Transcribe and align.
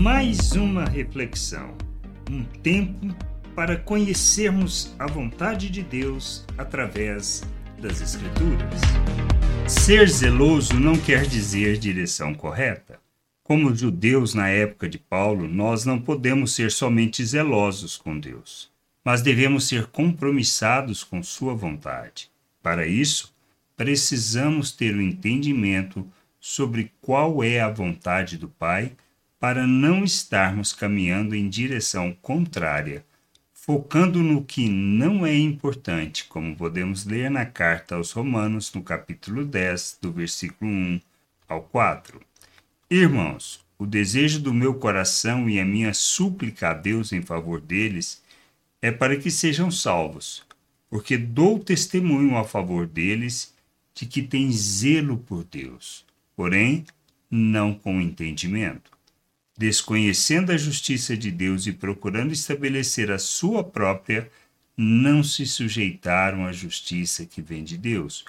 Mais 0.00 0.52
uma 0.52 0.86
reflexão, 0.86 1.76
um 2.30 2.42
tempo 2.42 3.14
para 3.54 3.76
conhecermos 3.76 4.94
a 4.98 5.06
vontade 5.06 5.68
de 5.68 5.82
Deus 5.82 6.46
através 6.56 7.42
das 7.78 8.00
Escrituras. 8.00 8.80
Ser 9.68 10.08
zeloso 10.08 10.80
não 10.80 10.96
quer 10.96 11.26
dizer 11.26 11.76
direção 11.76 12.32
correta. 12.32 12.98
Como 13.42 13.76
judeus 13.76 14.32
na 14.32 14.48
época 14.48 14.88
de 14.88 14.96
Paulo, 14.96 15.46
nós 15.46 15.84
não 15.84 16.00
podemos 16.00 16.54
ser 16.54 16.72
somente 16.72 17.22
zelosos 17.22 17.98
com 17.98 18.18
Deus, 18.18 18.70
mas 19.04 19.20
devemos 19.20 19.68
ser 19.68 19.88
compromissados 19.88 21.04
com 21.04 21.22
Sua 21.22 21.54
vontade. 21.54 22.30
Para 22.62 22.86
isso, 22.86 23.34
precisamos 23.76 24.72
ter 24.72 24.96
o 24.96 25.02
entendimento 25.02 26.08
sobre 26.40 26.90
qual 27.02 27.44
é 27.44 27.60
a 27.60 27.68
vontade 27.68 28.38
do 28.38 28.48
Pai 28.48 28.92
para 29.40 29.66
não 29.66 30.04
estarmos 30.04 30.74
caminhando 30.74 31.34
em 31.34 31.48
direção 31.48 32.14
contrária, 32.20 33.02
focando 33.54 34.22
no 34.22 34.44
que 34.44 34.68
não 34.68 35.24
é 35.24 35.34
importante, 35.34 36.26
como 36.26 36.54
podemos 36.54 37.06
ler 37.06 37.30
na 37.30 37.46
carta 37.46 37.94
aos 37.94 38.12
Romanos, 38.12 38.70
no 38.74 38.82
capítulo 38.82 39.42
10, 39.42 39.98
do 40.02 40.12
versículo 40.12 40.70
1 40.70 41.00
ao 41.48 41.62
4. 41.62 42.20
Irmãos, 42.90 43.64
o 43.78 43.86
desejo 43.86 44.40
do 44.40 44.52
meu 44.52 44.74
coração 44.74 45.48
e 45.48 45.58
a 45.58 45.64
minha 45.64 45.94
súplica 45.94 46.68
a 46.68 46.74
Deus 46.74 47.10
em 47.10 47.22
favor 47.22 47.62
deles 47.62 48.22
é 48.82 48.90
para 48.90 49.16
que 49.16 49.30
sejam 49.30 49.70
salvos, 49.70 50.44
porque 50.90 51.16
dou 51.16 51.58
testemunho 51.58 52.36
a 52.36 52.44
favor 52.44 52.86
deles 52.86 53.54
de 53.94 54.04
que 54.04 54.20
têm 54.20 54.52
zelo 54.52 55.16
por 55.16 55.44
Deus, 55.44 56.04
porém 56.36 56.84
não 57.30 57.72
com 57.72 58.02
entendimento 58.02 58.99
desconhecendo 59.60 60.52
a 60.52 60.56
justiça 60.56 61.14
de 61.14 61.30
Deus 61.30 61.66
e 61.66 61.72
procurando 61.74 62.32
estabelecer 62.32 63.10
a 63.10 63.18
sua 63.18 63.62
própria, 63.62 64.30
não 64.74 65.22
se 65.22 65.44
sujeitaram 65.44 66.46
à 66.46 66.50
justiça 66.52 67.26
que 67.26 67.42
vem 67.42 67.62
de 67.62 67.76
Deus, 67.76 68.24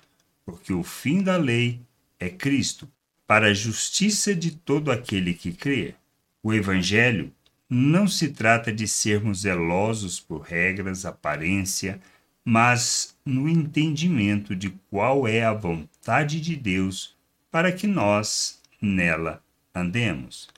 porque 0.45 0.73
o 0.73 0.83
fim 0.83 1.23
da 1.23 1.37
lei 1.37 1.79
é 2.19 2.29
Cristo, 2.29 2.85
para 3.25 3.47
a 3.47 3.53
justiça 3.53 4.35
de 4.35 4.51
todo 4.51 4.91
aquele 4.91 5.33
que 5.33 5.53
crê. 5.53 5.95
O 6.43 6.53
Evangelho 6.53 7.31
não 7.69 8.09
se 8.09 8.27
trata 8.27 8.69
de 8.69 8.85
sermos 8.85 9.43
zelosos 9.43 10.19
por 10.19 10.41
regras, 10.41 11.05
aparência, 11.05 12.01
mas 12.43 13.15
no 13.25 13.47
entendimento 13.47 14.53
de 14.53 14.69
qual 14.89 15.25
é 15.25 15.45
a 15.45 15.53
vontade 15.53 16.41
de 16.41 16.57
Deus 16.57 17.15
para 17.49 17.71
que 17.71 17.87
nós 17.87 18.59
nela 18.81 19.41
andemos 19.73 20.49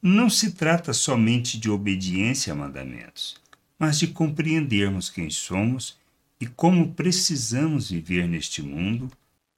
não 0.00 0.30
se 0.30 0.52
trata 0.52 0.92
somente 0.92 1.58
de 1.58 1.68
obediência 1.68 2.52
a 2.52 2.56
mandamentos, 2.56 3.36
mas 3.78 3.98
de 3.98 4.08
compreendermos 4.08 5.10
quem 5.10 5.28
somos 5.28 5.98
e 6.40 6.46
como 6.46 6.94
precisamos 6.94 7.90
viver 7.90 8.28
neste 8.28 8.62
mundo, 8.62 9.10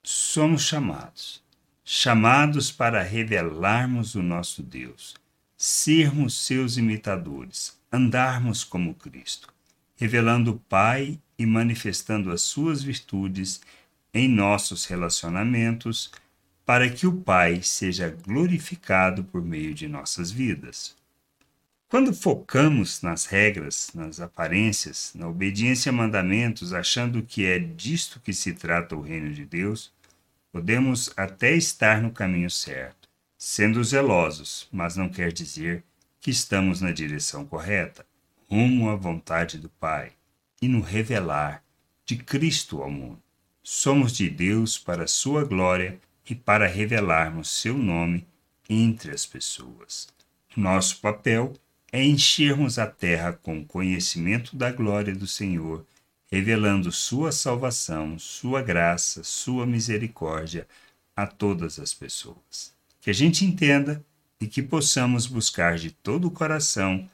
somos 0.03 0.63
chamados. 0.63 1.43
Chamados 1.85 2.71
para 2.71 3.03
revelarmos 3.03 4.15
o 4.15 4.23
nosso 4.23 4.63
Deus, 4.63 5.15
sermos 5.57 6.47
seus 6.47 6.77
imitadores, 6.77 7.77
andarmos 7.91 8.63
como 8.63 8.95
Cristo, 8.95 9.53
revelando 9.97 10.53
o 10.53 10.59
Pai 10.59 11.19
e 11.37 11.45
manifestando 11.45 12.31
as 12.31 12.43
suas 12.43 12.83
virtudes 12.83 13.61
em 14.15 14.29
nossos 14.29 14.87
relacionamentos, 14.87 16.13
para 16.71 16.89
que 16.89 17.05
o 17.05 17.13
Pai 17.13 17.63
seja 17.65 18.17
glorificado 18.25 19.25
por 19.25 19.43
meio 19.43 19.75
de 19.75 19.89
nossas 19.89 20.31
vidas. 20.31 20.95
Quando 21.89 22.15
focamos 22.15 23.03
nas 23.03 23.27
regras, 23.27 23.91
nas 23.93 24.21
aparências, 24.21 25.11
na 25.17 25.27
obediência 25.27 25.91
a 25.91 25.93
mandamentos, 25.93 26.73
achando 26.73 27.25
que 27.25 27.45
é 27.45 27.59
disto 27.59 28.21
que 28.21 28.33
se 28.33 28.53
trata 28.53 28.95
o 28.95 29.01
reino 29.01 29.33
de 29.33 29.45
Deus, 29.45 29.93
podemos 30.53 31.13
até 31.17 31.57
estar 31.57 32.01
no 32.01 32.13
caminho 32.13 32.49
certo, 32.49 33.09
sendo 33.37 33.83
zelosos, 33.83 34.69
mas 34.71 34.95
não 34.95 35.09
quer 35.09 35.33
dizer 35.33 35.83
que 36.21 36.31
estamos 36.31 36.81
na 36.81 36.93
direção 36.93 37.45
correta, 37.45 38.07
rumo 38.49 38.91
à 38.91 38.95
vontade 38.95 39.59
do 39.59 39.71
Pai 39.71 40.13
e 40.63 40.69
no 40.69 40.81
revelar 40.81 41.65
de 42.07 42.17
Cristo 42.17 42.81
ao 42.81 42.89
mundo. 42.89 43.21
Somos 43.61 44.13
de 44.13 44.31
Deus 44.31 44.79
para 44.79 45.03
a 45.03 45.09
sua 45.09 45.45
glória 45.45 45.99
e 46.31 46.35
para 46.35 46.69
revelarmos 46.69 47.51
seu 47.51 47.77
nome 47.77 48.25
entre 48.69 49.11
as 49.11 49.27
pessoas. 49.27 50.09
Nosso 50.57 51.01
papel 51.01 51.53
é 51.91 52.05
enchermos 52.05 52.79
a 52.79 52.87
terra 52.87 53.33
com 53.33 53.65
conhecimento 53.65 54.55
da 54.55 54.71
glória 54.71 55.13
do 55.13 55.27
Senhor, 55.27 55.85
revelando 56.31 56.93
sua 56.93 57.33
salvação, 57.33 58.17
sua 58.17 58.63
graça, 58.63 59.25
sua 59.25 59.67
misericórdia 59.67 60.69
a 61.17 61.27
todas 61.27 61.81
as 61.81 61.93
pessoas. 61.93 62.73
Que 63.01 63.11
a 63.11 63.15
gente 63.15 63.45
entenda 63.45 64.05
e 64.41 64.47
que 64.47 64.63
possamos 64.63 65.27
buscar 65.27 65.77
de 65.77 65.91
todo 65.91 66.29
o 66.29 66.31
coração 66.31 67.11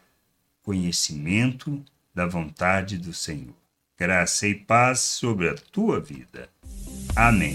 conhecimento 0.63 1.83
da 2.15 2.27
vontade 2.27 2.99
do 2.99 3.15
Senhor. 3.15 3.55
Graça 3.99 4.47
e 4.47 4.55
paz 4.55 5.01
sobre 5.01 5.49
a 5.49 5.55
tua 5.55 6.01
vida. 6.01 6.51
Amém. 7.15 7.55